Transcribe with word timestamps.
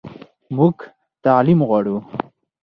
موږ 0.55 0.75
تعلیم 1.23 1.59
غواړو 1.69 1.97